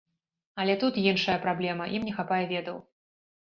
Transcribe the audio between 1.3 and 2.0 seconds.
праблема,